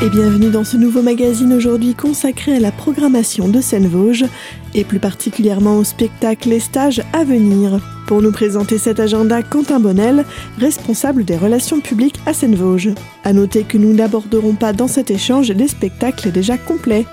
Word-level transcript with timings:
Et 0.00 0.10
bienvenue 0.10 0.50
dans 0.50 0.62
ce 0.62 0.76
nouveau 0.76 1.02
magazine 1.02 1.52
aujourd'hui 1.52 1.92
consacré 1.92 2.54
à 2.54 2.60
la 2.60 2.70
programmation 2.70 3.48
de 3.48 3.60
Seine-Vosges 3.60 4.26
et 4.72 4.84
plus 4.84 5.00
particulièrement 5.00 5.76
au 5.76 5.82
spectacle 5.82 6.52
et 6.52 6.60
stages 6.60 7.02
à 7.12 7.24
venir. 7.24 7.80
Pour 8.06 8.22
nous 8.22 8.30
présenter 8.30 8.78
cet 8.78 9.00
agenda, 9.00 9.42
Quentin 9.42 9.80
Bonnel, 9.80 10.24
responsable 10.56 11.24
des 11.24 11.36
relations 11.36 11.80
publiques 11.80 12.20
à 12.26 12.32
Seine-Vosges. 12.32 12.90
À 13.24 13.32
noter 13.32 13.64
que 13.64 13.76
nous 13.76 13.92
n'aborderons 13.92 14.54
pas 14.54 14.72
dans 14.72 14.86
cet 14.86 15.10
échange 15.10 15.50
les 15.50 15.66
spectacles 15.66 16.30
déjà 16.30 16.56
complets. 16.58 17.04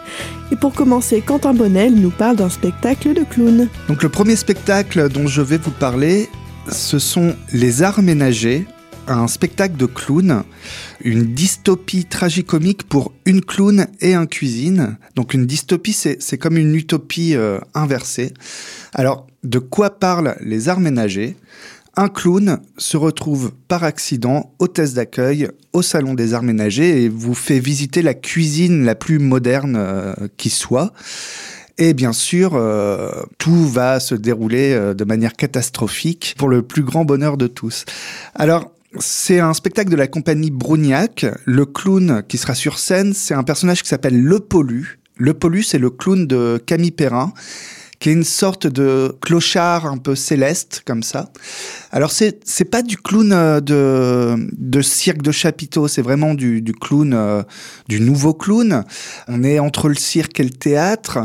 Et 0.51 0.55
pour 0.55 0.73
commencer, 0.73 1.21
Quentin 1.21 1.55
Bonnel 1.55 1.95
nous 1.95 2.11
parle 2.11 2.35
d'un 2.35 2.49
spectacle 2.49 3.15
de 3.15 3.23
clown. 3.23 3.67
Donc 3.87 4.03
le 4.03 4.09
premier 4.09 4.35
spectacle 4.35 5.09
dont 5.09 5.25
je 5.25 5.41
vais 5.41 5.57
vous 5.57 5.71
parler, 5.71 6.29
ce 6.71 6.99
sont 6.99 7.35
Les 7.51 7.81
Arts 7.81 8.03
Ménagers 8.03 8.67
un 9.07 9.27
spectacle 9.27 9.77
de 9.77 9.85
clown, 9.85 10.43
une 11.03 11.33
dystopie 11.33 12.05
tragicomique 12.05 12.83
pour 12.83 13.13
une 13.25 13.41
clown 13.41 13.87
et 14.01 14.13
un 14.13 14.25
cuisine. 14.25 14.97
Donc 15.15 15.33
une 15.33 15.45
dystopie, 15.45 15.93
c'est 15.93 16.37
comme 16.37 16.57
une 16.57 16.75
utopie 16.75 17.35
euh, 17.35 17.59
inversée. 17.73 18.33
Alors, 18.93 19.27
de 19.43 19.59
quoi 19.59 19.99
parlent 19.99 20.35
les 20.41 20.69
arts 20.69 20.79
ménagers? 20.79 21.35
Un 21.97 22.09
clown 22.09 22.59
se 22.77 22.97
retrouve 22.97 23.53
par 23.67 23.83
accident 23.83 24.53
hôtesse 24.59 24.93
d'accueil 24.93 25.47
au 25.71 25.81
salon 25.81 26.13
des 26.13 26.33
arts 26.33 26.43
ménagers 26.43 27.03
et 27.03 27.09
vous 27.09 27.33
fait 27.33 27.59
visiter 27.59 28.01
la 28.01 28.13
cuisine 28.13 28.83
la 28.83 28.95
plus 28.95 29.19
moderne 29.19 29.75
euh, 29.77 30.13
qui 30.35 30.49
soit. 30.49 30.91
Et 31.77 31.93
bien 31.93 32.13
sûr, 32.13 32.53
euh, 32.55 33.11
tout 33.37 33.67
va 33.67 33.99
se 33.99 34.15
dérouler 34.15 34.93
de 34.95 35.03
manière 35.03 35.33
catastrophique 35.33 36.35
pour 36.37 36.47
le 36.47 36.61
plus 36.61 36.83
grand 36.83 37.03
bonheur 37.03 37.35
de 37.35 37.47
tous. 37.47 37.83
Alors, 38.33 38.71
c'est 38.99 39.39
un 39.39 39.53
spectacle 39.53 39.89
de 39.89 39.95
la 39.95 40.07
compagnie 40.07 40.51
Brougnac. 40.51 41.25
Le 41.45 41.65
clown 41.65 42.23
qui 42.27 42.37
sera 42.37 42.55
sur 42.55 42.79
scène, 42.79 43.13
c'est 43.13 43.33
un 43.33 43.43
personnage 43.43 43.81
qui 43.83 43.89
s'appelle 43.89 44.21
Le 44.21 44.39
Pollu. 44.39 44.99
Le 45.17 45.33
Pollu, 45.33 45.63
c'est 45.63 45.79
le 45.79 45.89
clown 45.89 46.27
de 46.27 46.61
Camille 46.65 46.91
Perrin 46.91 47.33
qui 47.99 48.09
est 48.09 48.13
une 48.13 48.25
sorte 48.25 48.67
de 48.67 49.15
clochard 49.21 49.85
un 49.85 49.97
peu 49.97 50.15
céleste 50.15 50.83
comme 50.85 51.01
ça. 51.01 51.31
Alors 51.91 52.11
c'est 52.11 52.39
c'est 52.43 52.65
pas 52.65 52.81
du 52.81 52.97
clown 52.97 53.31
euh, 53.31 53.61
de 53.61 54.35
de 54.51 54.81
cirque 54.81 55.21
de 55.21 55.31
chapiteau, 55.31 55.87
c'est 55.87 56.01
vraiment 56.01 56.33
du 56.33 56.61
du 56.61 56.73
clown 56.73 57.13
euh, 57.13 57.43
du 57.87 58.01
nouveau 58.01 58.33
clown. 58.33 58.83
On 59.27 59.43
est 59.43 59.59
entre 59.59 59.87
le 59.87 59.95
cirque 59.95 60.39
et 60.39 60.43
le 60.43 60.49
théâtre 60.49 61.19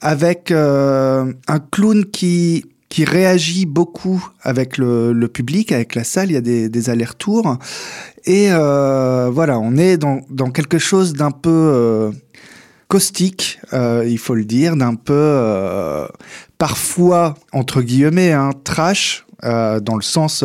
avec 0.00 0.50
euh, 0.50 1.32
un 1.46 1.58
clown 1.60 2.04
qui 2.04 2.64
qui 2.88 3.04
réagit 3.04 3.66
beaucoup 3.66 4.26
avec 4.42 4.78
le, 4.78 5.12
le, 5.12 5.28
public, 5.28 5.72
avec 5.72 5.94
la 5.94 6.04
salle. 6.04 6.30
Il 6.30 6.34
y 6.34 6.36
a 6.36 6.40
des, 6.40 6.68
des 6.68 6.90
allers-retours. 6.90 7.58
Et 8.24 8.48
euh, 8.50 9.30
voilà, 9.32 9.58
on 9.58 9.76
est 9.76 9.98
dans, 9.98 10.20
dans 10.30 10.50
quelque 10.50 10.78
chose 10.78 11.12
d'un 11.12 11.30
peu 11.30 11.50
euh, 11.50 12.10
caustique, 12.88 13.60
euh, 13.72 14.04
il 14.06 14.18
faut 14.18 14.34
le 14.34 14.44
dire, 14.44 14.76
d'un 14.76 14.94
peu 14.94 16.06
parfois, 16.56 17.34
entre 17.52 17.82
guillemets, 17.82 18.32
hein, 18.32 18.50
trash, 18.64 19.26
dans 19.42 19.96
le 19.96 20.02
sens... 20.02 20.44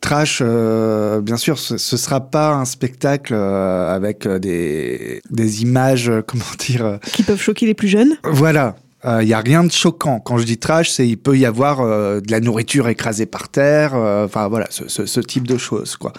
Trash, 0.00 0.42
bien 0.42 1.36
sûr, 1.36 1.60
ce, 1.60 1.76
ce 1.76 1.96
sera 1.96 2.28
pas 2.28 2.54
un 2.54 2.64
spectacle 2.64 3.34
avec 3.34 4.26
des, 4.26 5.22
des 5.30 5.62
images, 5.62 6.10
comment 6.26 6.42
dire, 6.58 6.98
qui 7.12 7.22
peuvent 7.22 7.40
choquer 7.40 7.66
les 7.66 7.74
plus 7.74 7.86
jeunes. 7.86 8.16
Voilà, 8.24 8.74
il 9.04 9.08
euh, 9.10 9.24
n'y 9.24 9.32
a 9.32 9.40
rien 9.40 9.64
de 9.64 9.72
choquant. 9.72 10.20
Quand 10.20 10.38
je 10.38 10.44
dis 10.44 10.58
trash, 10.58 10.90
c'est 10.90 11.08
il 11.08 11.16
peut 11.16 11.36
y 11.36 11.44
avoir 11.44 11.80
euh, 11.80 12.20
de 12.20 12.30
la 12.30 12.40
nourriture 12.40 12.88
écrasée 12.88 13.26
par 13.26 13.48
terre, 13.48 13.94
euh, 13.94 14.26
enfin 14.26 14.48
voilà, 14.48 14.66
ce, 14.70 14.88
ce, 14.88 15.06
ce, 15.06 15.20
type 15.20 15.46
de 15.46 15.58
choses 15.58 15.96
quoi. 15.96 16.12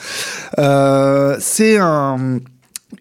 c'est 1.40 1.78
un, 1.78 2.40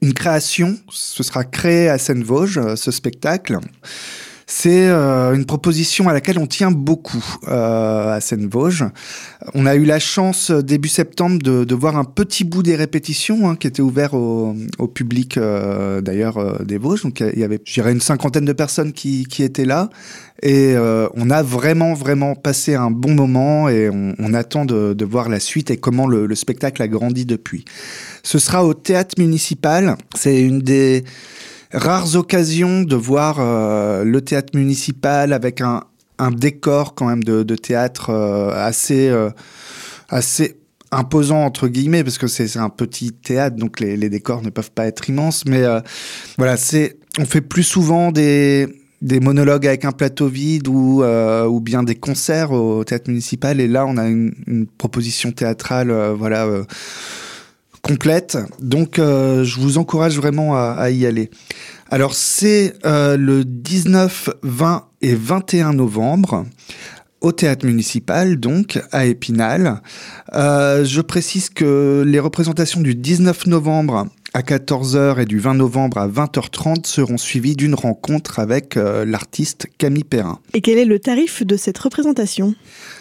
une 0.01 0.15
création, 0.15 0.77
ce 0.89 1.23
sera 1.23 1.45
créé 1.45 1.89
à 1.89 1.99
Seine-Vosges, 1.99 2.77
ce 2.77 2.91
spectacle. 2.91 3.59
C'est 4.55 4.87
euh, 4.91 5.35
une 5.35 5.47
proposition 5.47 6.11
à 6.11 6.13
laquelle 6.13 6.39
on 6.39 6.47
tient 6.47 6.71
beaucoup 6.71 7.25
euh, 7.49 8.15
à 8.15 8.21
Seine-Vosges. 8.21 8.85
On 9.55 9.65
a 9.65 9.77
eu 9.77 9.87
la 9.87 9.99
chance 9.99 10.51
euh, 10.51 10.63
début 10.63 10.91
septembre 10.91 11.43
de, 11.43 11.65
de 11.65 11.75
voir 11.75 11.97
un 11.97 12.05
petit 12.05 12.45
bout 12.45 12.63
des 12.63 12.77
répétitions 12.77 13.49
hein, 13.49 13.57
qui 13.57 13.67
était 13.67 13.81
ouvert 13.81 14.13
au, 14.13 14.55
au 14.79 14.89
public 14.89 15.39
euh, 15.39 16.03
d'ailleurs 16.03 16.37
euh, 16.37 16.63
des 16.65 16.77
Vosges. 16.77 17.03
Donc 17.03 17.21
il 17.21 17.39
y 17.41 17.45
avait, 17.45 17.61
je 17.65 17.73
dirais, 17.73 17.93
une 17.93 18.03
cinquantaine 18.03 18.45
de 18.45 18.53
personnes 18.53 18.93
qui, 18.93 19.25
qui 19.25 19.43
étaient 19.43 19.65
là. 19.65 19.89
Et 20.43 20.75
euh, 20.77 21.09
on 21.15 21.31
a 21.31 21.43
vraiment, 21.43 21.95
vraiment 21.95 22.35
passé 22.35 22.75
un 22.75 22.91
bon 22.91 23.15
moment 23.15 23.71
et 23.71 23.89
on, 23.89 24.15
on 24.19 24.35
attend 24.35 24.67
de, 24.67 24.93
de, 24.93 25.05
voir 25.07 25.31
la 25.31 25.41
suite 25.41 25.71
et 25.71 25.79
comment 25.79 26.07
le, 26.07 26.27
le 26.27 26.35
spectacle 26.35 26.83
a 26.83 26.89
grandi 26.89 27.25
depuis. 27.25 27.65
Ce 28.23 28.39
sera 28.39 28.67
au 28.67 28.75
théâtre 28.75 29.15
municipal. 29.19 29.97
C'est 30.15 30.43
une 30.43 30.61
des 30.61 31.05
rares 31.73 32.17
occasions 32.17 32.83
de 32.83 32.97
voir 32.97 33.37
euh, 33.39 34.05
le 34.05 34.21
théâtre 34.21 34.57
municipal 34.57 35.33
avec 35.33 35.61
un, 35.61 35.83
décor 36.37 36.95
quand 36.95 37.07
même 37.07 37.25
de, 37.25 37.57
théâtre 37.57 38.11
euh, 38.11 38.53
assez, 38.55 39.09
euh, 39.09 39.31
assez 40.09 40.57
imposant 40.93 41.43
entre 41.45 41.67
guillemets 41.67 42.05
parce 42.05 42.19
que 42.19 42.29
c'est 42.29 42.57
un 42.59 42.69
petit 42.69 43.11
théâtre 43.11 43.57
donc 43.57 43.81
les, 43.81 43.97
décors 44.09 44.43
ne 44.43 44.51
peuvent 44.51 44.71
pas 44.71 44.87
être 44.87 45.09
immenses 45.09 45.45
mais 45.47 45.65
voilà 46.39 46.57
c'est 46.57 46.99
on 47.19 47.25
fait 47.25 47.41
plus 47.41 47.65
souvent 47.65 48.13
des 48.13 48.69
monologues 49.03 49.67
avec 49.67 49.85
un 49.85 49.91
plateau 49.91 50.29
vide 50.29 50.69
ou, 50.69 51.03
bien 51.61 51.83
des 51.83 51.97
concerts 51.97 52.53
au 52.53 52.85
théâtre 52.85 53.09
municipal 53.09 53.61
et 53.61 53.67
là 53.67 53.85
on 53.87 53.97
a 53.97 54.07
une, 54.07 54.33
une 54.47 54.67
proposition 54.67 55.33
théâtrale 55.33 55.91
voilà 56.17 56.47
complète. 57.83 58.39
Donc, 58.61 58.99
euh, 58.99 59.45
je 59.45 59.61
vous 59.61 59.79
encourage 59.79 60.17
vraiment 60.17 60.57
à, 60.57 60.91
y 60.91 61.05
aller. 61.05 61.31
Alors, 61.91 62.15
c'est 62.15 62.75
euh, 62.87 63.17
le 63.17 63.45
19, 63.45 64.31
20 64.43 64.87
et 65.03 65.15
21 65.15 65.75
novembre 65.75 66.47
au 67.21 67.33
théâtre 67.33 67.67
municipal, 67.67 68.37
donc 68.37 68.81
à 68.91 69.07
Épinal. 69.07 69.81
Euh, 70.35 70.85
je 70.85 71.01
précise 71.01 71.51
que 71.51 72.03
les 72.07 72.19
représentations 72.19 72.81
du 72.81 72.95
19 72.95 73.47
novembre 73.47 74.09
à 74.35 74.41
14h 74.41 75.21
et 75.21 75.25
du 75.27 75.39
20 75.39 75.55
novembre 75.55 75.99
à 75.99 76.09
20h30 76.09 76.87
seront 76.87 77.19
suivies 77.19 77.55
d'une 77.55 77.75
rencontre 77.75 78.39
avec 78.39 78.77
euh, 78.77 79.05
l'artiste 79.05 79.67
Camille 79.77 80.05
Perrin. 80.05 80.39
Et 80.55 80.63
quel 80.63 80.79
est 80.79 80.87
le 80.87 80.99
tarif 80.99 81.43
de 81.43 81.57
cette 81.57 81.77
représentation? 81.79 82.55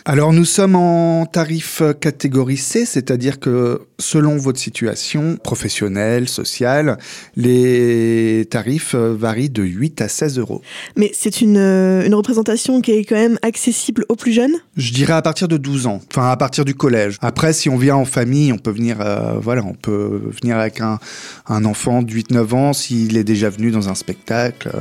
Alors 0.03 0.33
nous 0.33 0.45
sommes 0.45 0.75
en 0.75 1.25
tarif 1.25 1.81
catégorie 2.01 2.57
C, 2.57 2.85
c'est-à-dire 2.85 3.39
que 3.39 3.81
selon 3.97 4.35
votre 4.37 4.59
situation 4.59 5.37
professionnelle, 5.37 6.27
sociale, 6.27 6.97
les 7.35 8.45
tarifs 8.49 8.95
varient 8.95 9.49
de 9.49 9.63
8 9.63 10.01
à 10.01 10.09
16 10.09 10.39
euros. 10.39 10.61
Mais 10.97 11.11
c'est 11.13 11.41
une, 11.41 11.57
une 11.57 12.13
représentation 12.13 12.81
qui 12.81 12.91
est 12.91 13.05
quand 13.05 13.15
même 13.15 13.39
accessible 13.41 14.05
aux 14.09 14.15
plus 14.15 14.33
jeunes? 14.33 14.55
Je 14.75 14.91
dirais 14.91 15.13
à 15.13 15.21
partir 15.21 15.47
de 15.47 15.57
12 15.57 15.87
ans, 15.87 16.01
enfin 16.09 16.29
à 16.29 16.35
partir 16.35 16.65
du 16.65 16.75
collège. 16.75 17.17
Après, 17.21 17.53
si 17.53 17.69
on 17.69 17.77
vient 17.77 17.95
en 17.95 18.05
famille, 18.05 18.51
on 18.51 18.57
peut 18.57 18.71
venir, 18.71 18.97
euh, 18.99 19.35
voilà, 19.39 19.63
on 19.63 19.75
peut 19.75 20.21
venir 20.41 20.57
avec 20.57 20.81
un, 20.81 20.99
un 21.47 21.65
enfant 21.65 22.01
de 22.01 22.11
8-9 22.11 22.55
ans, 22.55 22.73
s'il 22.73 23.17
est 23.17 23.23
déjà 23.23 23.49
venu 23.49 23.71
dans 23.71 23.89
un 23.89 23.95
spectacle, 23.95 24.71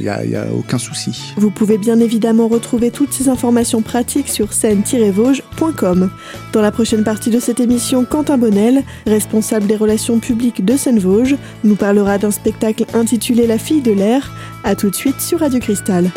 il 0.00 0.08
euh, 0.08 0.26
n'y 0.26 0.36
a, 0.36 0.46
aucun 0.52 0.78
souci. 0.78 1.34
Vous 1.36 1.50
pouvez 1.50 1.78
bien 1.78 1.98
évidemment 2.00 2.48
retrouver 2.48 2.90
toutes 2.90 3.12
ces 3.12 3.28
informations 3.28 3.82
pratiques 3.82 4.28
sur 4.28 4.52
scène-vosges.com. 4.52 6.10
Dans 6.52 6.62
la 6.62 6.72
prochaine 6.72 7.04
partie 7.04 7.30
de 7.30 7.40
cette 7.40 7.60
émission, 7.60 8.04
Quentin 8.04 8.38
Bonnel, 8.38 8.82
responsable 9.06 9.66
des 9.66 9.76
relations 9.76 10.18
publiques 10.18 10.64
de 10.64 10.76
Seine-Vosges, 10.76 11.36
nous 11.64 11.76
parlera 11.76 12.18
d'un 12.18 12.30
spectacle 12.30 12.84
intitulé 12.94 13.46
La 13.46 13.58
fille 13.58 13.82
de 13.82 13.92
l'air. 13.92 14.32
A 14.64 14.74
tout 14.74 14.90
de 14.90 14.94
suite 14.94 15.20
sur 15.20 15.40
Radio 15.40 15.60
Cristal. 15.60 16.10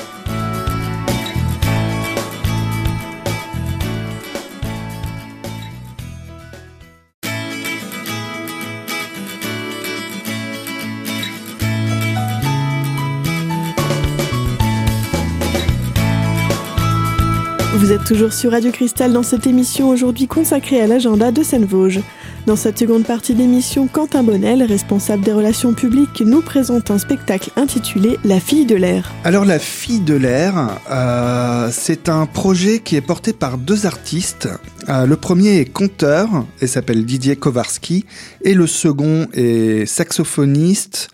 Vous 17.87 17.93
êtes 17.93 18.03
toujours 18.03 18.33
sur 18.33 18.51
Radio 18.51 18.69
Cristal 18.69 19.13
dans 19.13 19.23
cette 19.23 19.47
émission 19.47 19.87
aujourd'hui 19.87 20.27
consacrée 20.27 20.81
à 20.81 20.87
l'agenda 20.87 21.31
de 21.31 21.41
Seine-Vosges. 21.41 22.01
Dans 22.45 22.57
cette 22.57 22.77
seconde 22.77 23.05
partie 23.05 23.33
d'émission, 23.33 23.87
Quentin 23.87 24.23
Bonnel, 24.23 24.61
responsable 24.61 25.23
des 25.23 25.31
relations 25.31 25.73
publiques, 25.73 26.19
nous 26.19 26.41
présente 26.41 26.91
un 26.91 26.97
spectacle 26.97 27.49
intitulé 27.55 28.17
La 28.25 28.41
fille 28.41 28.65
de 28.65 28.75
l'air. 28.75 29.13
Alors 29.23 29.45
La 29.45 29.57
fille 29.57 30.01
de 30.01 30.15
l'air, 30.15 30.81
euh, 30.91 31.69
c'est 31.71 32.09
un 32.09 32.25
projet 32.25 32.79
qui 32.79 32.97
est 32.97 33.01
porté 33.01 33.31
par 33.31 33.57
deux 33.57 33.85
artistes. 33.85 34.49
Euh, 34.89 35.05
le 35.05 35.15
premier 35.15 35.59
est 35.61 35.71
conteur 35.71 36.27
et 36.59 36.67
s'appelle 36.67 37.05
Didier 37.05 37.37
Kowarski 37.37 38.05
et 38.41 38.53
le 38.53 38.67
second 38.67 39.27
est 39.31 39.85
saxophoniste 39.85 41.07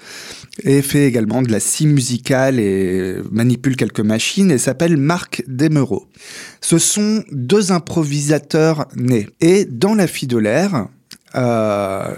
et 0.62 0.82
fait 0.82 1.06
également 1.06 1.42
de 1.42 1.52
la 1.52 1.60
scie 1.60 1.88
musicale 1.88 2.60
et 2.60 3.16
manipule 3.32 3.76
quelques 3.76 4.02
machines 4.02 4.52
et 4.52 4.58
s'appelle 4.58 4.98
Marc 4.98 5.44
Demereau. 5.48 6.08
Ce 6.62 6.78
sont 6.78 7.24
deux 7.32 7.72
improvisateurs 7.72 8.88
nés. 8.96 9.28
Et 9.42 9.66
dans 9.66 9.96
La 9.96 10.08
fille 10.08 10.28
de 10.28 10.38
l'air, 10.38 10.88
euh, 11.36 12.16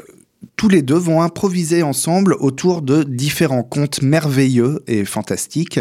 tous 0.57 0.69
les 0.69 0.81
deux 0.81 0.97
vont 0.97 1.21
improviser 1.21 1.83
ensemble 1.83 2.35
autour 2.39 2.81
de 2.81 3.03
différents 3.03 3.63
contes 3.63 4.01
merveilleux 4.01 4.83
et 4.87 5.05
fantastiques. 5.05 5.79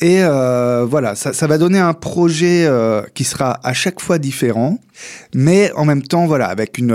Et 0.00 0.22
euh, 0.22 0.84
voilà, 0.88 1.14
ça, 1.14 1.46
va 1.46 1.56
donner 1.58 1.78
un 1.78 1.92
projet 1.92 2.64
euh, 2.66 3.02
qui 3.14 3.22
sera 3.22 3.60
à 3.62 3.72
chaque 3.72 4.00
fois 4.00 4.18
différent, 4.18 4.78
mais 5.34 5.70
en 5.72 5.84
même 5.84 6.02
temps, 6.02 6.26
voilà, 6.26 6.46
avec 6.46 6.78
une, 6.78 6.94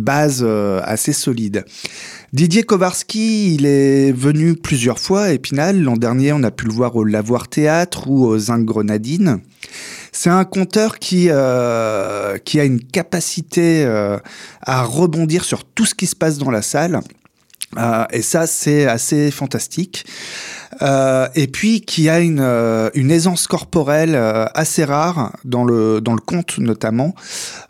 base 0.00 0.42
assez 0.82 1.12
solide. 1.12 1.64
Didier 2.34 2.62
Kowarski, 2.62 3.54
il 3.54 3.64
est 3.64 4.12
venu 4.12 4.54
plusieurs 4.54 4.98
fois 4.98 5.22
à 5.22 5.30
Épinal. 5.30 5.80
L'an 5.80 5.96
dernier, 5.96 6.34
on 6.34 6.42
a 6.42 6.50
pu 6.50 6.66
le 6.66 6.72
voir 6.72 6.94
au 6.94 7.02
Lavoir 7.02 7.48
Théâtre 7.48 8.06
ou 8.10 8.26
aux 8.26 8.38
Zinc. 8.38 8.68
C'est 10.12 10.28
un 10.28 10.44
conteur 10.44 10.98
qui, 10.98 11.28
euh, 11.30 12.36
qui 12.36 12.60
a 12.60 12.64
une 12.64 12.82
capacité 12.82 13.82
euh, 13.82 14.18
à 14.60 14.82
rebondir 14.82 15.42
sur 15.42 15.64
tout 15.64 15.86
ce 15.86 15.94
qui 15.94 16.06
se 16.06 16.14
passe 16.14 16.36
dans 16.36 16.50
la 16.50 16.60
salle. 16.60 17.00
Euh, 17.78 18.04
et 18.12 18.20
ça, 18.20 18.46
c'est 18.46 18.84
assez 18.86 19.30
fantastique. 19.30 20.04
Euh, 20.82 21.28
et 21.34 21.48
puis 21.48 21.80
qui 21.80 22.08
a 22.08 22.20
une, 22.20 22.40
euh, 22.40 22.90
une 22.94 23.10
aisance 23.10 23.46
corporelle 23.46 24.14
euh, 24.14 24.46
assez 24.54 24.84
rare 24.84 25.32
dans 25.44 25.64
le, 25.64 26.00
dans 26.00 26.14
le 26.14 26.20
conte 26.20 26.58
notamment. 26.58 27.14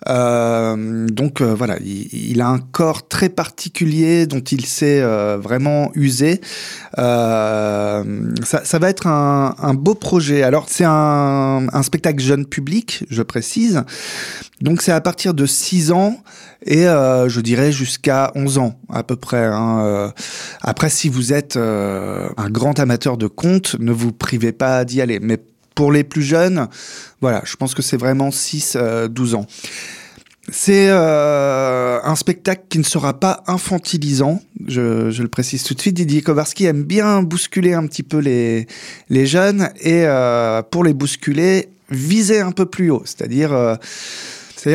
Euh, 0.08 1.06
donc 1.08 1.40
voilà, 1.42 1.78
il, 1.80 2.08
il, 2.12 2.40
a 2.40 2.48
un 2.48 2.58
corps 2.58 3.08
très 3.08 3.28
particulier 3.28 4.26
dont 4.26 4.40
il 4.40 4.66
sait 4.66 5.00
vraiment 5.36 5.90
user. 5.94 6.40
Ça, 6.96 8.04
ça, 8.44 8.78
va 8.78 8.88
être 8.88 9.06
un, 9.06 9.54
un 9.58 9.74
beau 9.74 9.94
projet. 9.94 10.42
Alors 10.42 10.66
c'est 10.68 10.84
un, 10.86 11.66
un 11.72 11.82
spectacle 11.82 12.20
jeune 12.20 12.46
public, 12.46 13.04
je 13.10 13.22
précise. 13.22 13.84
Donc 14.60 14.82
c'est 14.82 14.92
à 14.92 15.00
partir 15.00 15.34
de 15.34 15.46
6 15.46 15.92
ans 15.92 16.16
et 16.66 16.88
euh, 16.88 17.28
je 17.28 17.40
dirais 17.40 17.70
jusqu'à 17.70 18.32
11 18.34 18.58
ans 18.58 18.80
à 18.88 19.02
peu 19.02 19.16
près. 19.16 19.44
Hein. 19.44 20.12
Après, 20.68 20.90
si 20.90 21.08
vous 21.08 21.32
êtes 21.32 21.56
euh, 21.56 22.28
un 22.36 22.50
grand 22.50 22.78
amateur 22.78 23.16
de 23.16 23.26
contes, 23.26 23.76
ne 23.78 23.90
vous 23.90 24.12
privez 24.12 24.52
pas 24.52 24.84
d'y 24.84 25.00
aller. 25.00 25.18
Mais 25.18 25.38
pour 25.74 25.92
les 25.92 26.04
plus 26.04 26.20
jeunes, 26.20 26.68
voilà, 27.22 27.40
je 27.46 27.56
pense 27.56 27.74
que 27.74 27.80
c'est 27.80 27.96
vraiment 27.96 28.28
6-12 28.28 28.76
euh, 28.76 29.34
ans. 29.34 29.46
C'est 30.50 30.88
euh, 30.90 32.00
un 32.04 32.14
spectacle 32.16 32.64
qui 32.68 32.78
ne 32.78 32.84
sera 32.84 33.18
pas 33.18 33.42
infantilisant, 33.46 34.42
je, 34.66 35.22
le 35.22 35.28
précise 35.28 35.62
tout 35.62 35.72
de 35.72 35.80
suite. 35.80 35.96
Didier 35.96 36.20
Kowarski 36.20 36.66
aime 36.66 36.82
bien 36.82 37.22
bousculer 37.22 37.72
un 37.72 37.86
petit 37.86 38.02
peu 38.02 38.18
les, 38.18 38.66
les 39.08 39.24
jeunes 39.24 39.70
et 39.80 40.04
pour 40.70 40.84
les 40.84 40.92
bousculer, 40.92 41.70
viser 41.88 42.40
un 42.40 42.52
peu 42.52 42.66
plus 42.66 42.90
haut, 42.90 43.02
c'est-à-dire 43.06 43.78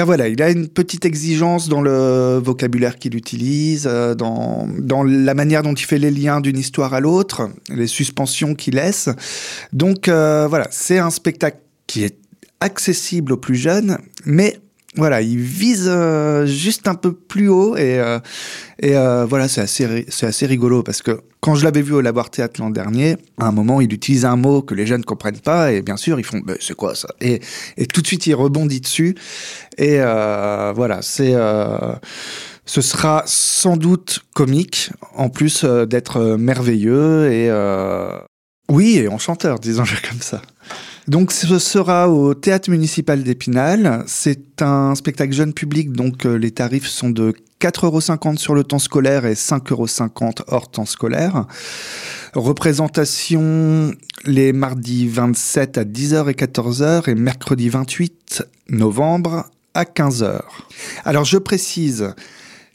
voilà, 0.01 0.27
il 0.27 0.41
a 0.41 0.49
une 0.49 0.67
petite 0.67 1.05
exigence 1.05 1.69
dans 1.69 1.81
le 1.81 2.39
vocabulaire 2.43 2.97
qu'il 2.97 3.15
utilise, 3.15 3.85
euh, 3.85 4.15
dans, 4.15 4.67
dans 4.79 5.03
la 5.03 5.33
manière 5.33 5.61
dont 5.61 5.73
il 5.73 5.85
fait 5.85 5.99
les 5.99 6.09
liens 6.09 6.41
d'une 6.41 6.57
histoire 6.57 6.93
à 6.93 6.99
l'autre, 6.99 7.49
les 7.69 7.87
suspensions 7.87 8.55
qu'il 8.55 8.75
laisse. 8.75 9.09
Donc, 9.71 10.07
euh, 10.07 10.47
voilà, 10.49 10.67
c'est 10.71 10.97
un 10.97 11.09
spectacle 11.09 11.57
qui 11.85 12.03
est 12.03 12.17
accessible 12.59 13.33
aux 13.33 13.37
plus 13.37 13.55
jeunes, 13.55 13.97
mais 14.25 14.57
voilà, 14.95 15.21
il 15.21 15.39
vise 15.39 15.87
euh, 15.87 16.45
juste 16.45 16.87
un 16.87 16.95
peu 16.95 17.13
plus 17.13 17.49
haut 17.49 17.75
et, 17.75 17.99
euh, 17.99 18.19
et 18.79 18.95
euh, 18.95 19.25
voilà, 19.25 19.47
c'est 19.47 19.61
assez, 19.61 20.05
c'est 20.09 20.27
assez 20.27 20.45
rigolo 20.45 20.83
parce 20.83 21.01
que 21.01 21.21
quand 21.39 21.55
je 21.55 21.63
l'avais 21.63 21.81
vu 21.81 21.93
au 21.93 22.01
Laboire 22.01 22.29
Théâtre 22.29 22.61
l'an 22.61 22.69
dernier, 22.69 23.17
à 23.39 23.47
un 23.47 23.51
moment, 23.51 23.81
il 23.81 23.91
utilise 23.91 24.25
un 24.25 24.35
mot 24.35 24.61
que 24.61 24.75
les 24.75 24.85
jeunes 24.85 25.01
ne 25.01 25.05
comprennent 25.05 25.39
pas 25.39 25.71
et 25.71 25.81
bien 25.81 25.97
sûr, 25.97 26.19
ils 26.19 26.25
font 26.25 26.39
bah, 26.39 26.53
c'est 26.59 26.75
quoi 26.75 26.95
ça? 26.95 27.09
Et, 27.21 27.41
et 27.77 27.87
tout 27.87 28.01
de 28.01 28.07
suite, 28.07 28.27
il 28.27 28.35
rebondit 28.35 28.81
dessus 28.81 29.15
et 29.77 29.97
voilà, 29.97 31.01
c'est 31.01 31.33
ce 32.65 32.81
sera 32.81 33.23
sans 33.25 33.75
doute 33.75 34.21
comique 34.33 34.91
en 35.15 35.29
plus 35.29 35.65
d'être 35.65 36.37
merveilleux 36.37 37.31
et 37.31 37.51
oui, 38.69 38.97
et 38.97 39.07
enchanteur, 39.07 39.59
disons-le 39.59 40.07
comme 40.07 40.21
ça. 40.21 40.41
Donc 41.07 41.33
ce 41.33 41.59
sera 41.59 42.09
au 42.09 42.33
théâtre 42.33 42.69
municipal 42.69 43.23
d'Épinal. 43.23 44.03
C'est 44.07 44.61
un 44.61 44.95
spectacle 44.95 45.33
jeune 45.33 45.53
public, 45.53 45.91
donc 45.91 46.25
euh, 46.25 46.35
les 46.35 46.51
tarifs 46.51 46.87
sont 46.87 47.09
de 47.09 47.33
4,50€ 47.59 48.37
sur 48.37 48.55
le 48.55 48.63
temps 48.63 48.79
scolaire 48.79 49.25
et 49.25 49.33
5,50€ 49.33 50.43
hors 50.47 50.71
temps 50.71 50.85
scolaire. 50.85 51.45
Représentation 52.33 53.93
les 54.25 54.53
mardis 54.53 55.07
27 55.07 55.77
à 55.77 55.83
10h 55.83 56.29
et 56.29 56.33
14h 56.33 57.09
et 57.09 57.15
mercredi 57.15 57.69
28 57.69 58.43
novembre 58.69 59.45
à 59.73 59.83
15h. 59.83 60.41
Alors 61.03 61.25
je 61.25 61.37
précise, 61.37 62.13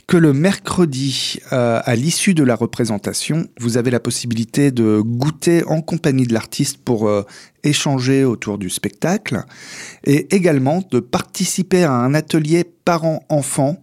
que 0.08 0.16
le 0.16 0.32
mercredi, 0.32 1.38
euh, 1.52 1.80
à 1.84 1.94
l'issue 1.94 2.32
de 2.32 2.42
la 2.42 2.56
représentation, 2.56 3.46
vous 3.60 3.76
avez 3.76 3.90
la 3.90 4.00
possibilité 4.00 4.70
de 4.70 5.00
goûter 5.00 5.62
en 5.64 5.82
compagnie 5.82 6.26
de 6.26 6.32
l'artiste 6.32 6.78
pour 6.78 7.08
euh, 7.08 7.24
échanger 7.62 8.24
autour 8.24 8.56
du 8.56 8.70
spectacle 8.70 9.44
et 10.04 10.34
également 10.34 10.82
de 10.90 10.98
participer 10.98 11.84
à 11.84 11.92
un 11.92 12.14
atelier 12.14 12.64
parents-enfants 12.64 13.76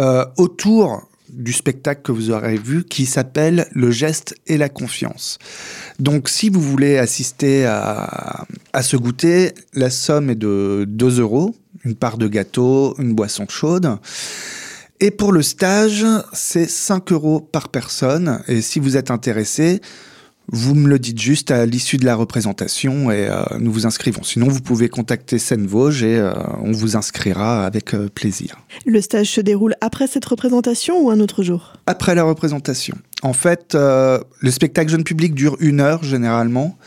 euh, 0.00 0.24
autour 0.38 1.06
du 1.28 1.52
spectacle 1.52 2.00
que 2.00 2.12
vous 2.12 2.30
aurez 2.30 2.56
vu 2.56 2.84
qui 2.84 3.04
s'appelle 3.04 3.68
Le 3.72 3.90
geste 3.90 4.34
et 4.46 4.56
la 4.56 4.70
confiance. 4.70 5.38
Donc 5.98 6.30
si 6.30 6.48
vous 6.48 6.62
voulez 6.62 6.96
assister 6.96 7.66
à, 7.66 8.46
à 8.72 8.82
ce 8.82 8.96
goûter, 8.96 9.52
la 9.74 9.90
somme 9.90 10.30
est 10.30 10.34
de 10.34 10.86
2 10.88 11.20
euros, 11.20 11.54
une 11.84 11.94
part 11.94 12.16
de 12.16 12.26
gâteau, 12.26 12.94
une 12.98 13.12
boisson 13.12 13.46
chaude. 13.50 13.98
Et 15.00 15.10
pour 15.12 15.32
le 15.32 15.42
stage, 15.42 16.04
c'est 16.32 16.68
5 16.68 17.12
euros 17.12 17.40
par 17.40 17.68
personne. 17.68 18.42
Et 18.48 18.60
si 18.60 18.80
vous 18.80 18.96
êtes 18.96 19.12
intéressé, 19.12 19.80
vous 20.50 20.74
me 20.74 20.88
le 20.88 20.98
dites 20.98 21.20
juste 21.20 21.50
à 21.50 21.66
l'issue 21.66 21.98
de 21.98 22.04
la 22.04 22.16
représentation 22.16 23.10
et 23.10 23.28
euh, 23.28 23.42
nous 23.60 23.70
vous 23.70 23.86
inscrivons. 23.86 24.22
Sinon, 24.22 24.48
vous 24.48 24.60
pouvez 24.60 24.88
contacter 24.88 25.38
Seine 25.38 25.66
Vosges 25.66 26.02
et 26.02 26.16
euh, 26.16 26.32
on 26.62 26.72
vous 26.72 26.96
inscrira 26.96 27.64
avec 27.64 27.94
euh, 27.94 28.08
plaisir. 28.08 28.56
Le 28.86 29.00
stage 29.00 29.30
se 29.30 29.40
déroule 29.40 29.74
après 29.80 30.06
cette 30.06 30.24
représentation 30.24 31.00
ou 31.00 31.10
un 31.10 31.20
autre 31.20 31.42
jour? 31.42 31.74
Après 31.86 32.14
la 32.14 32.24
représentation. 32.24 32.96
En 33.22 33.34
fait, 33.34 33.74
le 33.74 34.50
spectacle 34.50 34.90
jeune 34.90 35.02
public 35.02 35.34
dure 35.34 35.56
une 35.58 35.80
heure 35.80 36.04
généralement. 36.04 36.78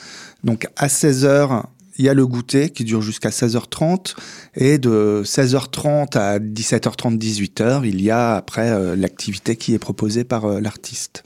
Donc 0.46 0.68
à 0.78 0.88
16 0.88 1.25
heures, 1.25 1.68
il 2.01 2.06
y 2.06 2.09
a 2.09 2.15
le 2.15 2.25
goûter 2.25 2.71
qui 2.71 2.83
dure 2.83 3.03
jusqu'à 3.03 3.29
16h30 3.29 4.15
et 4.55 4.79
de 4.79 5.22
16h30 5.24 6.17
à 6.17 6.39
17h30, 6.39 7.20
18h, 7.20 7.81
il 7.86 8.01
y 8.01 8.10
a 8.10 8.36
après 8.36 8.72
euh, 8.72 8.96
l'activité 8.96 9.55
qui 9.55 9.75
est 9.75 9.79
proposée 9.79 10.24
par 10.24 10.46
euh, 10.46 10.60
l'artiste. 10.60 11.24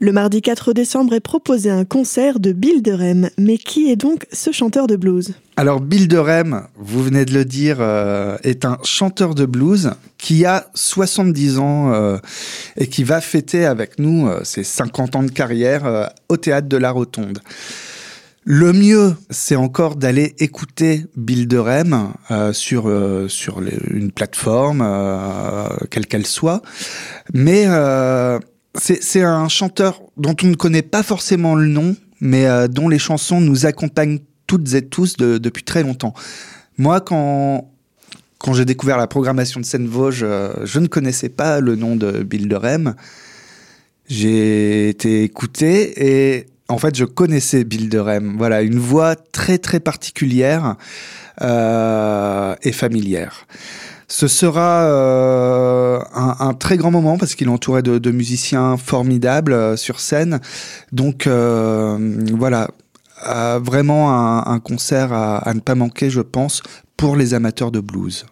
Le 0.00 0.10
mardi 0.10 0.42
4 0.42 0.72
décembre 0.72 1.14
est 1.14 1.20
proposé 1.20 1.70
un 1.70 1.84
concert 1.84 2.40
de 2.40 2.50
Bill 2.50 2.82
de 2.82 2.92
Rem. 2.92 3.30
Mais 3.38 3.58
qui 3.58 3.92
est 3.92 3.96
donc 3.96 4.26
ce 4.32 4.50
chanteur 4.50 4.88
de 4.88 4.96
blues? 4.96 5.34
Alors 5.58 5.80
Bill 5.80 6.06
de 6.06 6.18
Rem, 6.18 6.68
vous 6.76 7.02
venez 7.02 7.24
de 7.24 7.34
le 7.34 7.44
dire, 7.44 7.78
euh, 7.80 8.36
est 8.44 8.64
un 8.64 8.78
chanteur 8.84 9.34
de 9.34 9.44
blues 9.44 9.90
qui 10.16 10.44
a 10.44 10.70
70 10.74 11.58
ans 11.58 11.92
euh, 11.92 12.18
et 12.76 12.86
qui 12.86 13.02
va 13.02 13.20
fêter 13.20 13.64
avec 13.64 13.98
nous 13.98 14.28
euh, 14.28 14.44
ses 14.44 14.62
50 14.62 15.16
ans 15.16 15.22
de 15.24 15.32
carrière 15.32 16.12
au 16.28 16.36
théâtre 16.36 16.68
de 16.68 16.76
la 16.76 16.92
Rotonde. 16.92 17.40
Le 18.50 18.72
mieux, 18.72 19.14
c'est 19.28 19.56
encore 19.56 19.96
d'aller 19.96 20.34
écouter 20.38 21.04
Bill 21.18 21.46
de 21.48 21.58
Rem 21.58 22.14
euh, 22.30 22.54
sur, 22.54 22.88
euh, 22.88 23.28
sur 23.28 23.60
les, 23.60 23.76
une 23.90 24.10
plateforme, 24.10 24.80
euh, 24.82 25.68
quelle 25.90 26.06
qu'elle 26.06 26.24
soit. 26.24 26.62
Mais 27.34 27.64
euh, 27.66 28.38
c'est 28.74 29.20
un 29.20 29.48
chanteur 29.48 30.00
dont 30.16 30.34
on 30.42 30.46
ne 30.46 30.54
connaît 30.54 30.80
pas 30.80 31.02
forcément 31.02 31.56
le 31.56 31.66
nom, 31.66 31.94
mais 32.22 32.46
euh, 32.46 32.68
dont 32.68 32.88
les 32.88 32.98
chansons 32.98 33.42
nous 33.42 33.66
accompagnent 33.66 34.20
toutes 34.46 34.72
et 34.72 34.80
tous 34.80 35.18
de, 35.18 35.36
depuis 35.36 35.62
très 35.62 35.82
longtemps. 35.82 36.14
Moi, 36.78 37.02
quand, 37.02 37.70
quand 38.38 38.54
j'ai 38.54 38.64
découvert 38.64 38.96
la 38.96 39.08
programmation 39.08 39.60
de 39.60 39.66
Seine-Vosges, 39.66 40.22
euh, 40.22 40.54
je 40.64 40.78
ne 40.78 40.86
connaissais 40.86 41.28
pas 41.28 41.60
le 41.60 41.76
nom 41.76 41.96
de 41.96 42.22
Bill 42.22 42.48
de 42.48 42.56
Rem. 42.56 42.94
J'ai 44.06 44.88
été 44.88 45.22
écouté 45.22 46.36
et 46.36 46.46
en 46.68 46.76
fait, 46.76 46.94
je 46.94 47.04
connaissais 47.04 47.64
Bill 47.64 47.88
de 47.88 47.98
Rem. 47.98 48.36
Voilà, 48.36 48.62
une 48.62 48.78
voix 48.78 49.16
très 49.16 49.58
très 49.58 49.80
particulière 49.80 50.76
euh, 51.40 52.54
et 52.62 52.72
familière. 52.72 53.46
Ce 54.06 54.26
sera 54.26 54.84
euh, 54.84 55.98
un, 56.14 56.54
très 56.54 56.76
grand 56.76 56.90
moment 56.90 57.18
parce 57.18 57.34
qu'il 57.34 57.46
est 57.46 57.50
entouré 57.50 57.82
de, 57.82 58.10
musiciens 58.10 58.76
formidables 58.76 59.52
euh, 59.52 59.76
sur 59.76 60.00
scène. 60.00 60.40
Donc 60.92 61.26
voilà, 61.26 62.68
vraiment 63.60 64.12
un, 64.12 64.44
un 64.46 64.60
concert 64.60 65.12
à, 65.12 65.38
à, 65.38 65.54
ne 65.54 65.60
pas 65.60 65.74
manquer, 65.74 66.10
je 66.10 66.20
pense, 66.20 66.62
pour 66.96 67.16
les 67.16 67.32
amateurs 67.32 67.70
de 67.70 67.80
blues. 67.80 68.26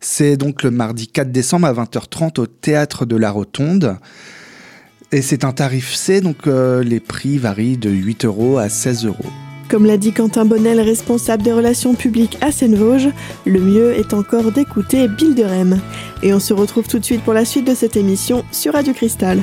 C'est 0.00 0.36
donc 0.36 0.62
le 0.62 0.70
mardi 0.70 1.08
4 1.08 1.30
décembre 1.30 1.66
à 1.66 1.72
20h30 1.72 2.40
au 2.40 2.46
théâtre 2.46 3.04
de 3.04 3.16
la 3.16 3.30
Rotonde. 3.30 3.98
Et 5.14 5.20
c'est 5.20 5.44
un 5.44 5.52
tarif 5.52 5.94
C, 5.94 6.22
donc 6.22 6.46
euh, 6.46 6.82
les 6.82 6.98
prix 6.98 7.36
varient 7.36 7.76
de 7.76 7.90
8 7.90 8.24
euros 8.24 8.56
à 8.56 8.70
16 8.70 9.04
euros. 9.04 9.26
Comme 9.68 9.84
l'a 9.84 9.98
dit 9.98 10.12
Quentin 10.12 10.46
Bonnel, 10.46 10.80
responsable 10.80 11.42
des 11.42 11.52
relations 11.52 11.94
publiques 11.94 12.38
à 12.40 12.50
Seine-Vosges, 12.50 13.10
le 13.44 13.60
mieux 13.60 13.92
est 13.92 14.14
encore 14.14 14.52
d'écouter 14.52 15.08
Bill 15.08 15.34
de. 15.34 15.44
Et 16.22 16.32
on 16.32 16.40
se 16.40 16.54
retrouve 16.54 16.88
tout 16.88 16.98
de 16.98 17.04
suite 17.04 17.22
pour 17.22 17.34
la 17.34 17.44
suite 17.44 17.66
de 17.66 17.74
cette 17.74 17.96
émission 17.96 18.42
sur 18.52 18.72
Radio 18.72 18.94
Cristal. 18.94 19.42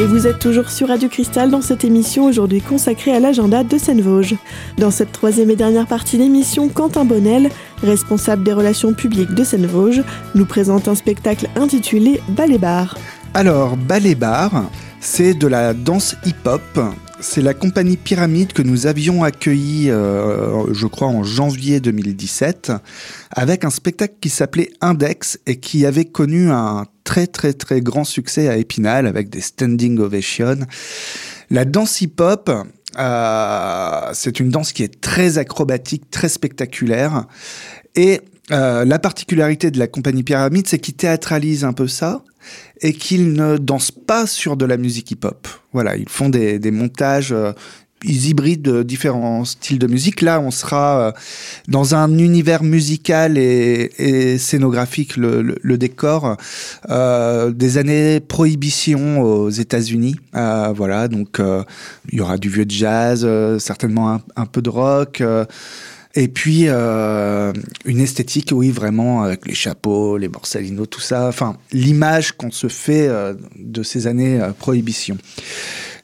Et 0.00 0.06
vous 0.06 0.26
êtes 0.26 0.38
toujours 0.38 0.70
sur 0.70 0.88
Radio 0.88 1.10
Cristal 1.10 1.50
dans 1.50 1.60
cette 1.60 1.84
émission 1.84 2.24
aujourd'hui 2.24 2.62
consacrée 2.62 3.14
à 3.14 3.20
l'agenda 3.20 3.64
de 3.64 3.76
Seine-Vosges. 3.76 4.36
Dans 4.78 4.90
cette 4.90 5.12
troisième 5.12 5.50
et 5.50 5.56
dernière 5.56 5.86
partie 5.86 6.16
d'émission, 6.16 6.70
Quentin 6.70 7.04
Bonnel, 7.04 7.50
responsable 7.82 8.42
des 8.42 8.54
relations 8.54 8.94
publiques 8.94 9.34
de 9.34 9.44
Seine-Vosges, 9.44 10.02
nous 10.34 10.46
présente 10.46 10.88
un 10.88 10.94
spectacle 10.94 11.50
intitulé 11.54 12.22
Ballet 12.30 12.56
Bar. 12.56 12.96
Alors, 13.34 13.76
Ballet 13.76 14.14
Bar, 14.14 14.70
c'est 15.00 15.34
de 15.34 15.46
la 15.46 15.74
danse 15.74 16.16
hip-hop 16.24 16.80
c'est 17.20 17.42
la 17.42 17.54
compagnie 17.54 17.96
Pyramide 17.96 18.52
que 18.52 18.62
nous 18.62 18.86
avions 18.86 19.22
accueillie, 19.22 19.90
euh, 19.90 20.72
je 20.72 20.86
crois, 20.86 21.08
en 21.08 21.22
janvier 21.22 21.80
2017, 21.80 22.72
avec 23.30 23.64
un 23.64 23.70
spectacle 23.70 24.14
qui 24.20 24.28
s'appelait 24.28 24.70
Index 24.80 25.38
et 25.46 25.60
qui 25.60 25.86
avait 25.86 26.04
connu 26.04 26.50
un 26.50 26.86
très 27.04 27.26
très 27.26 27.52
très 27.52 27.80
grand 27.80 28.04
succès 28.04 28.48
à 28.48 28.56
Épinal 28.56 29.06
avec 29.06 29.28
des 29.28 29.40
standing 29.40 29.98
ovations. 29.98 30.60
La 31.50 31.64
danse 31.64 32.00
hip-hop, 32.00 32.50
euh, 32.98 34.00
c'est 34.12 34.40
une 34.40 34.50
danse 34.50 34.72
qui 34.72 34.82
est 34.82 35.00
très 35.00 35.38
acrobatique, 35.38 36.10
très 36.10 36.28
spectaculaire. 36.28 37.26
Et 37.96 38.20
euh, 38.50 38.84
la 38.84 38.98
particularité 38.98 39.70
de 39.70 39.78
la 39.78 39.86
compagnie 39.86 40.22
Pyramide, 40.22 40.66
c'est 40.66 40.78
qu'ils 40.78 40.94
théâtralisent 40.94 41.64
un 41.64 41.72
peu 41.72 41.88
ça 41.88 42.22
et 42.80 42.92
qu'ils 42.92 43.32
ne 43.32 43.58
dansent 43.58 43.90
pas 43.90 44.26
sur 44.26 44.56
de 44.56 44.64
la 44.64 44.76
musique 44.76 45.10
hip-hop. 45.10 45.48
Voilà, 45.72 45.96
ils 45.96 46.08
font 46.08 46.28
des, 46.28 46.58
montages, 46.70 47.32
euh, 47.32 47.52
ils 48.04 48.28
hybrident 48.28 48.82
différents 48.82 49.44
styles 49.44 49.78
de 49.78 49.86
musique. 49.86 50.22
Là, 50.22 50.40
on 50.40 50.50
sera 50.50 51.00
euh, 51.00 51.12
dans 51.68 51.94
un 51.94 52.18
univers 52.18 52.62
musical 52.62 53.38
et, 53.38 54.38
scénographique, 54.38 55.16
le, 55.16 55.76
décor 55.76 56.36
euh, 56.88 57.50
des 57.50 57.78
années 57.78 58.20
prohibition 58.20 59.20
aux 59.20 59.50
États-Unis. 59.50 60.16
voilà, 60.32 61.08
donc 61.08 61.40
il 62.10 62.18
y 62.18 62.20
aura 62.20 62.38
du 62.38 62.48
vieux 62.48 62.66
jazz, 62.68 63.28
certainement 63.58 64.20
un, 64.36 64.46
peu 64.46 64.62
de 64.62 64.70
rock. 64.70 65.22
Et 66.14 66.26
puis 66.28 66.64
euh, 66.66 67.52
une 67.84 68.00
esthétique, 68.00 68.50
oui, 68.52 68.70
vraiment 68.70 69.22
avec 69.22 69.46
les 69.46 69.54
chapeaux, 69.54 70.16
les 70.16 70.28
borsalinos, 70.28 70.86
tout 70.86 71.00
ça. 71.00 71.28
Enfin, 71.28 71.56
l'image 71.72 72.32
qu'on 72.32 72.50
se 72.50 72.66
fait 72.66 73.06
euh, 73.06 73.34
de 73.56 73.82
ces 73.82 74.06
années 74.06 74.40
euh, 74.40 74.50
prohibition. 74.50 75.16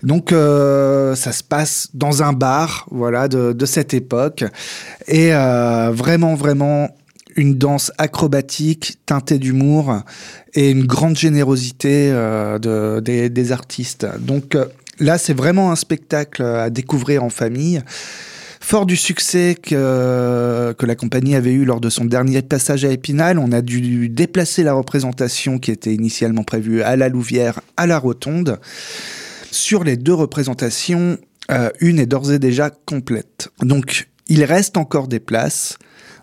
Donc 0.02 0.30
ça 0.30 1.32
se 1.32 1.42
passe 1.42 1.88
dans 1.94 2.22
un 2.22 2.34
bar, 2.34 2.86
voilà, 2.90 3.28
de, 3.28 3.66
cette 3.66 3.94
époque, 3.94 4.44
et 5.08 5.30
vraiment, 5.30 6.34
vraiment 6.34 6.94
une 7.34 7.54
danse 7.54 7.90
acrobatique, 7.96 8.98
teintée 9.06 9.38
d'humour 9.38 10.02
et 10.52 10.70
une 10.70 10.86
grande 10.86 11.16
générosité 11.16 12.10
de, 12.10 13.00
des, 13.00 13.30
des, 13.30 13.52
artistes. 13.52 14.06
Donc 14.20 14.56
là, 15.00 15.16
c'est 15.16 15.34
vraiment 15.34 15.72
un 15.72 15.76
spectacle 15.76 16.42
à 16.42 16.68
découvrir 16.68 17.24
en 17.24 17.30
famille. 17.30 17.82
Fort 18.68 18.84
du 18.84 18.96
succès 18.96 19.54
que, 19.54 20.74
la 20.80 20.94
compagnie 20.96 21.36
avait 21.36 21.52
eu 21.52 21.64
lors 21.64 21.80
de 21.80 21.88
son 21.88 22.04
dernier 22.04 22.42
passage 22.42 22.84
à 22.84 22.90
Épinal, 22.90 23.38
on 23.38 23.52
a 23.52 23.62
dû 23.62 24.08
déplacer 24.08 24.64
la 24.64 24.72
représentation 24.72 25.60
qui 25.60 25.70
était 25.70 25.94
initialement 25.94 26.42
prévue 26.42 26.82
à 26.82 26.96
la 26.96 27.08
Louvière 27.08 27.60
à 27.76 27.86
la 27.86 27.96
Rotonde. 27.96 28.58
Sur 29.52 29.84
les 29.84 29.96
deux 29.96 30.14
représentations, 30.14 31.16
euh, 31.52 31.70
une 31.78 32.00
est 32.00 32.06
d'ores 32.06 32.32
et 32.32 32.40
déjà 32.40 32.70
complète. 32.70 33.50
Donc, 33.60 34.08
il 34.26 34.42
reste 34.42 34.76
encore 34.76 35.06
des 35.06 35.20
places 35.20 35.78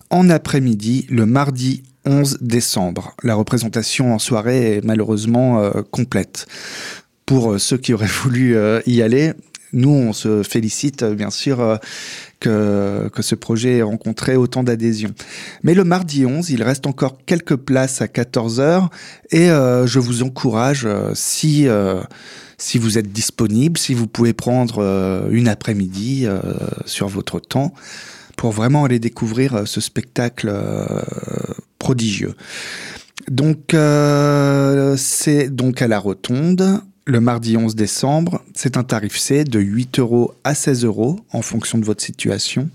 en 0.09 0.29
après-midi, 0.29 1.07
le 1.09 1.25
mardi 1.25 1.83
11 2.03 2.39
décembre. 2.41 3.15
La 3.23 3.35
représentation 3.35 4.13
en 4.13 4.19
soirée 4.19 4.75
est 4.75 4.83
malheureusement 4.83 5.61
euh, 5.61 5.81
complète. 5.91 6.47
Pour 7.25 7.53
euh, 7.53 7.57
ceux 7.57 7.77
qui 7.77 7.93
auraient 7.93 8.05
voulu 8.23 8.57
y 8.85 9.01
aller, 9.01 9.31
nous, 9.73 9.89
on 9.89 10.13
se 10.13 10.43
félicite 10.43 11.03
bien 11.03 11.29
sûr 11.29 11.79
que, 12.43 13.21
ce 13.21 13.35
projet 13.35 13.77
ait 13.77 13.81
rencontré 13.81 14.35
autant 14.35 14.63
d'adhésions. 14.63 15.13
Mais 15.63 15.73
le 15.73 15.83
mardi 15.83 16.25
11, 16.25 16.49
il 16.49 16.63
reste 16.63 16.87
encore 16.87 17.17
quelques 17.25 17.55
places 17.55 18.01
à 18.01 18.07
14h 18.07 18.89
et 19.31 19.49
euh, 19.49 19.87
je 19.87 19.99
vous 19.99 20.23
encourage, 20.23 20.83
euh, 20.85 21.11
si, 21.13 21.67
euh, 21.67 22.01
si 22.57 22.77
vous 22.77 22.97
êtes 22.97 23.11
disponible, 23.11 23.77
si 23.77 23.93
vous 23.93 24.07
pouvez 24.07 24.33
prendre 24.33 25.27
une 25.31 25.47
après-midi 25.47 26.27
sur 26.85 27.07
votre 27.07 27.39
temps 27.39 27.73
pour 28.37 28.51
vraiment 28.51 28.85
aller 28.85 28.99
découvrir 28.99 29.63
ce 29.65 29.81
spectacle 29.81 30.53
prodigieux. 31.79 32.35
Donc 33.29 33.75
c'est 34.97 35.49
donc 35.49 35.81
à 35.81 35.87
la 35.87 35.99
Rotonde 35.99 36.81
le 37.05 37.19
mardi 37.19 37.57
11 37.57 37.75
décembre. 37.75 38.41
C'est 38.53 38.77
un 38.77 38.83
tarif 38.83 39.17
C 39.17 39.43
de 39.43 39.59
8 39.59 39.99
euros 39.99 40.33
à 40.43 40.55
16 40.55 40.85
euros 40.85 41.19
en 41.31 41.41
fonction 41.41 41.77
de 41.77 41.85
votre 41.85 42.03
situation. 42.03 42.69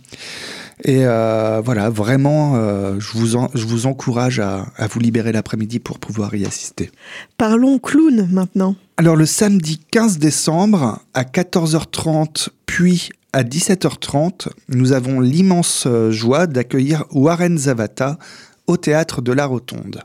Et 0.84 1.06
euh, 1.06 1.60
voilà, 1.64 1.90
vraiment, 1.90 2.54
euh, 2.56 3.00
je, 3.00 3.18
vous 3.18 3.48
je 3.54 3.66
vous 3.66 3.86
encourage 3.86 4.38
à, 4.38 4.66
vous 4.90 5.00
libérer 5.00 5.32
l'après-midi 5.32 5.80
pour 5.80 5.98
pouvoir 5.98 6.34
y 6.34 6.44
assister. 6.44 6.90
Parlons 7.36 7.78
clown 7.78 8.28
maintenant. 8.30 8.76
Alors 8.96 9.16
le 9.16 9.26
samedi 9.26 9.80
15 9.90 10.18
décembre 10.18 11.00
à 11.14 11.24
14h30 11.24 12.48
puis 12.66 13.10
à 13.32 13.42
17h30, 13.42 14.48
nous 14.68 14.92
avons 14.92 15.20
l'immense 15.20 15.84
euh, 15.86 16.10
joie 16.10 16.46
d'accueillir 16.46 17.04
Warren 17.10 17.58
Zavata 17.58 18.18
au 18.66 18.76
théâtre 18.76 19.20
de 19.20 19.32
la 19.32 19.46
Rotonde. 19.46 20.02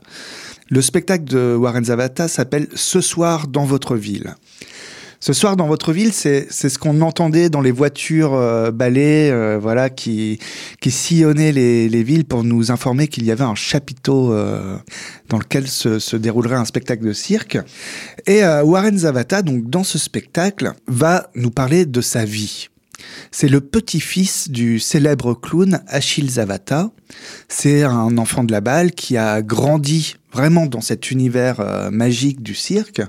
Le 0.70 0.80
spectacle 0.80 1.24
de 1.24 1.54
Warren 1.54 1.84
Zavata 1.84 2.28
s'appelle 2.28 2.68
Ce 2.74 3.00
soir 3.00 3.48
dans 3.48 3.64
votre 3.64 3.96
ville. 3.96 4.34
Ce 5.20 5.32
soir 5.32 5.56
dans 5.56 5.66
votre 5.66 5.92
ville, 5.92 6.12
c'est 6.12 6.50
ce 6.50 6.78
qu'on 6.78 7.00
entendait 7.00 7.48
dans 7.48 7.62
les 7.62 7.70
voitures 7.70 8.34
euh, 8.34 8.70
balais, 8.70 9.30
euh, 9.30 9.58
voilà, 9.58 9.88
qui, 9.88 10.38
qui 10.82 10.90
sillonnaient 10.90 11.50
les, 11.50 11.88
les, 11.88 12.02
villes 12.02 12.26
pour 12.26 12.44
nous 12.44 12.70
informer 12.70 13.08
qu'il 13.08 13.24
y 13.24 13.30
avait 13.30 13.44
un 13.44 13.54
chapiteau 13.54 14.34
euh, 14.34 14.76
dans 15.30 15.38
lequel 15.38 15.66
se, 15.66 15.98
se, 15.98 16.16
déroulerait 16.16 16.56
un 16.56 16.66
spectacle 16.66 17.06
de 17.06 17.14
cirque. 17.14 17.56
Et 18.26 18.42
Warren 18.42 18.98
Zavata, 18.98 19.40
donc 19.40 19.70
dans 19.70 19.82
ce 19.82 19.96
spectacle, 19.96 20.74
va 20.88 21.30
nous 21.34 21.50
parler 21.50 21.86
de 21.86 22.02
sa 22.02 22.26
vie. 22.26 22.68
C'est 23.30 23.48
le 23.48 23.60
petit-fils 23.60 24.50
du 24.50 24.78
célèbre 24.78 25.34
clown 25.34 25.80
Achille 25.88 26.30
Zavata. 26.30 26.90
C'est 27.48 27.82
un 27.82 28.16
enfant 28.18 28.44
de 28.44 28.52
la 28.52 28.60
balle 28.60 28.92
qui 28.92 29.16
a 29.16 29.42
grandi 29.42 30.16
vraiment 30.32 30.66
dans 30.66 30.80
cet 30.80 31.10
univers 31.10 31.60
euh, 31.60 31.90
magique 31.90 32.42
du 32.42 32.54
cirque 32.54 33.00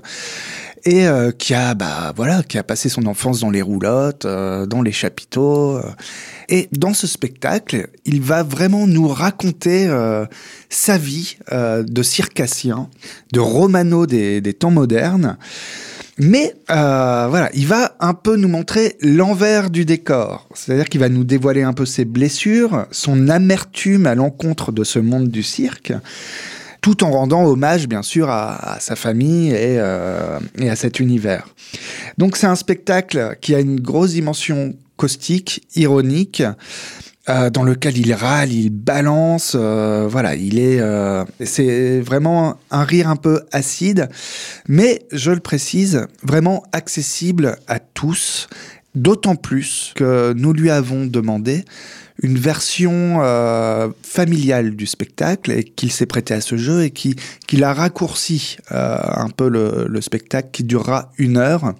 et 0.84 1.08
euh, 1.08 1.32
qui 1.32 1.54
a 1.54 1.74
bah 1.74 2.12
voilà 2.14 2.44
qui 2.44 2.58
a 2.58 2.62
passé 2.62 2.88
son 2.88 3.06
enfance 3.06 3.40
dans 3.40 3.50
les 3.50 3.62
roulottes, 3.62 4.24
euh, 4.24 4.66
dans 4.66 4.82
les 4.82 4.92
chapiteaux. 4.92 5.80
et 6.48 6.68
dans 6.70 6.94
ce 6.94 7.08
spectacle, 7.08 7.88
il 8.04 8.22
va 8.22 8.44
vraiment 8.44 8.86
nous 8.86 9.08
raconter 9.08 9.88
sa 10.70 10.98
vie 10.98 11.38
de 11.50 12.02
circassien, 12.02 12.88
de 13.32 13.40
romano 13.40 14.06
des, 14.06 14.40
des 14.40 14.54
temps 14.54 14.70
modernes. 14.70 15.36
Mais 16.18 16.54
euh, 16.70 17.26
voilà, 17.28 17.50
il 17.52 17.66
va 17.66 17.94
un 18.00 18.14
peu 18.14 18.36
nous 18.36 18.48
montrer 18.48 18.96
l'envers 19.02 19.70
du 19.70 19.84
décor. 19.84 20.48
C'est-à-dire 20.54 20.86
qu'il 20.86 21.00
va 21.00 21.10
nous 21.10 21.24
dévoiler 21.24 21.62
un 21.62 21.74
peu 21.74 21.84
ses 21.84 22.06
blessures, 22.06 22.86
son 22.90 23.28
amertume 23.28 24.06
à 24.06 24.14
l'encontre 24.14 24.72
de 24.72 24.82
ce 24.82 24.98
monde 24.98 25.28
du 25.28 25.42
cirque, 25.42 25.92
tout 26.80 27.04
en 27.04 27.10
rendant 27.10 27.44
hommage, 27.44 27.86
bien 27.86 28.02
sûr, 28.02 28.30
à, 28.30 28.78
sa 28.80 28.96
famille 28.96 29.50
et, 29.50 29.78
euh, 29.78 30.38
et, 30.58 30.70
à 30.70 30.76
cet 30.76 31.00
univers. 31.00 31.48
Donc 32.16 32.36
c'est 32.38 32.46
un 32.46 32.56
spectacle 32.56 33.36
qui 33.42 33.54
a 33.54 33.60
une 33.60 33.80
grosse 33.80 34.12
dimension 34.12 34.74
caustique, 34.96 35.66
ironique, 35.74 36.42
euh, 37.28 37.50
dans 37.50 37.64
lequel 37.64 37.98
il 37.98 38.12
râle, 38.14 38.52
il 38.52 38.70
balance, 38.70 39.56
euh, 39.58 40.06
voilà, 40.08 40.36
il 40.36 40.58
est, 40.58 40.80
euh, 40.80 41.24
c'est 41.44 42.00
vraiment 42.00 42.56
un 42.70 42.84
rire 42.84 43.08
un 43.08 43.16
peu 43.16 43.42
acide, 43.50 44.08
mais 44.68 45.02
je 45.10 45.32
le 45.32 45.40
précise, 45.40 46.06
vraiment 46.22 46.62
accessible 46.72 47.56
à 47.66 47.80
tous, 47.80 48.48
D'autant 48.96 49.36
plus 49.36 49.92
que 49.94 50.32
nous 50.32 50.54
lui 50.54 50.70
avons 50.70 51.04
demandé 51.04 51.66
une 52.22 52.38
version 52.38 53.18
euh, 53.20 53.88
familiale 54.02 54.74
du 54.74 54.86
spectacle 54.86 55.52
et 55.52 55.64
qu'il 55.64 55.92
s'est 55.92 56.06
prêté 56.06 56.34
à 56.34 56.40
ce 56.40 56.56
jeu 56.56 56.84
et 56.84 56.90
qui, 56.90 57.14
qu'il 57.46 57.62
a 57.62 57.74
raccourci 57.74 58.56
euh, 58.72 58.96
un 59.02 59.28
peu 59.28 59.48
le, 59.48 59.86
le, 59.88 60.00
spectacle 60.00 60.48
qui 60.50 60.64
durera 60.64 61.12
une 61.18 61.36
heure 61.36 61.74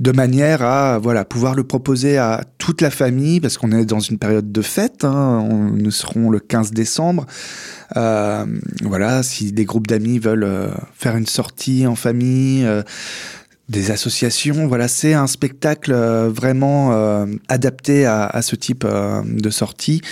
de 0.00 0.12
manière 0.12 0.62
à 0.62 0.98
voilà 0.98 1.24
pouvoir 1.24 1.54
le 1.54 1.64
proposer 1.64 2.16
à 2.16 2.44
toute 2.58 2.80
la 2.80 2.90
famille 2.90 3.40
parce 3.40 3.58
qu'on 3.58 3.72
est 3.72 3.84
dans 3.84 4.00
une 4.00 4.18
période 4.18 4.52
de 4.52 4.62
fête. 4.62 5.04
Hein, 5.04 5.46
on, 5.50 5.70
nous 5.70 5.90
serons 5.90 6.30
le 6.30 6.38
15 6.38 6.70
décembre. 6.70 7.26
Euh, 7.96 8.46
voilà, 8.82 9.22
si 9.22 9.52
des 9.52 9.64
groupes 9.64 9.88
d'amis 9.88 10.18
veulent 10.18 10.70
faire 10.94 11.16
une 11.16 11.26
sortie 11.26 11.86
en 11.86 11.96
famille 11.96 12.66
des 13.68 13.90
associations. 13.90 14.66
Voilà, 14.66 14.88
c'est 14.88 15.14
un 15.14 15.26
spectacle 15.26 15.92
euh, 15.92 16.28
vraiment 16.28 16.92
euh, 16.92 17.26
adapté 17.48 18.06
à, 18.06 18.42
ce 18.42 18.56
type 18.56 18.84
euh, 18.84 19.22
de 19.24 19.50
sortie. 19.50 20.02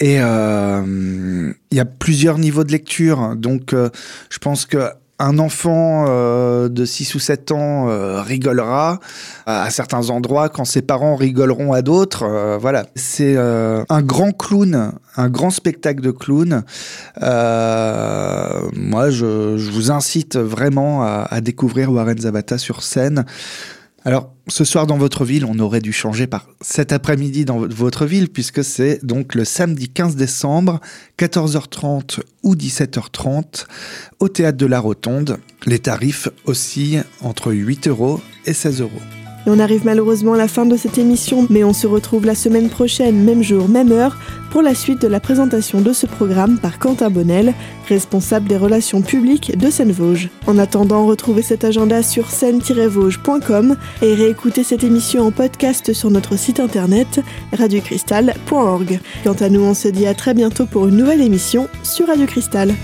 Et 0.00 0.16
il 0.16 1.76
y 1.76 1.80
a 1.80 1.84
plusieurs 1.84 2.38
niveaux 2.38 2.64
de 2.64 2.72
lecture. 2.72 3.36
Donc, 3.36 3.74
je 3.74 4.38
pense 4.38 4.66
que 4.66 4.90
un 5.18 5.38
enfant 5.38 6.04
euh, 6.08 6.68
de 6.68 6.84
6 6.84 7.14
ou 7.16 7.18
7 7.18 7.52
ans 7.52 7.88
euh, 7.88 8.22
rigolera 8.22 9.00
à 9.46 9.68
certains 9.70 10.10
endroits 10.10 10.48
quand 10.48 10.64
ses 10.64 10.82
parents 10.82 11.16
rigoleront 11.16 11.72
à 11.72 11.82
d'autres. 11.82 12.22
Euh, 12.22 12.58
voilà, 12.58 12.86
c'est 12.94 13.36
un 13.36 14.02
grand 14.02 14.32
clown, 14.32 14.92
un 15.16 15.28
grand 15.28 15.50
spectacle 15.50 16.00
de 16.00 16.10
clown. 16.10 16.62
moi, 17.20 19.10
je, 19.10 19.56
vous 19.70 19.90
incite 19.90 20.36
vraiment 20.36 21.02
à, 21.02 21.26
à 21.30 21.40
découvrir 21.40 21.92
Warren 21.92 22.18
Zavata 22.18 22.58
sur 22.58 22.82
scène. 22.82 23.24
Alors, 24.08 24.32
ce 24.46 24.64
soir 24.64 24.86
dans 24.86 24.96
votre 24.96 25.26
ville, 25.26 25.44
on 25.44 25.58
aurait 25.58 25.82
dû 25.82 25.92
changer 25.92 26.26
par 26.26 26.46
cet 26.62 26.94
après-midi 26.94 27.44
dans 27.44 27.58
votre 27.58 28.06
ville, 28.06 28.30
puisque 28.30 28.64
c'est 28.64 29.04
donc 29.04 29.34
le 29.34 29.44
samedi 29.44 29.90
15 29.90 30.16
décembre, 30.16 30.80
14h30 31.18 32.20
ou 32.42 32.54
17h30, 32.54 33.66
au 34.18 34.30
théâtre 34.30 34.56
de 34.56 34.64
la 34.64 34.80
Rotonde. 34.80 35.36
Les 35.66 35.78
tarifs 35.78 36.30
oscillent 36.46 37.02
entre 37.20 37.52
8 37.52 37.88
euros 37.88 38.22
et 38.46 38.54
16 38.54 38.80
euros. 38.80 39.17
Et 39.46 39.50
on 39.50 39.58
arrive 39.58 39.84
malheureusement 39.84 40.34
à 40.34 40.38
la 40.38 40.48
fin 40.48 40.66
de 40.66 40.76
cette 40.76 40.98
émission, 40.98 41.46
mais 41.50 41.64
on 41.64 41.72
se 41.72 41.86
retrouve 41.86 42.26
la 42.26 42.34
semaine 42.34 42.68
prochaine, 42.68 43.22
même 43.24 43.42
jour, 43.42 43.68
même 43.68 43.92
heure, 43.92 44.16
pour 44.50 44.62
la 44.62 44.74
suite 44.74 45.02
de 45.02 45.08
la 45.08 45.20
présentation 45.20 45.80
de 45.80 45.92
ce 45.92 46.06
programme 46.06 46.58
par 46.58 46.78
Quentin 46.78 47.10
Bonnel, 47.10 47.54
responsable 47.88 48.48
des 48.48 48.56
relations 48.56 49.02
publiques 49.02 49.56
de 49.56 49.70
Seine-Vosges. 49.70 50.30
En 50.46 50.58
attendant, 50.58 51.06
retrouvez 51.06 51.42
cet 51.42 51.64
agenda 51.64 52.02
sur 52.02 52.30
seine-vosges.com 52.30 53.76
et 54.02 54.14
réécoutez 54.14 54.64
cette 54.64 54.84
émission 54.84 55.26
en 55.26 55.30
podcast 55.30 55.92
sur 55.92 56.10
notre 56.10 56.36
site 56.36 56.60
internet 56.60 57.20
radiocristal.org. 57.52 59.00
Quant 59.24 59.32
à 59.34 59.48
nous, 59.48 59.62
on 59.62 59.74
se 59.74 59.88
dit 59.88 60.06
à 60.06 60.14
très 60.14 60.34
bientôt 60.34 60.66
pour 60.66 60.88
une 60.88 60.96
nouvelle 60.96 61.22
émission 61.22 61.68
sur 61.82 62.08
Radio 62.08 62.26
Cristal. 62.26 62.74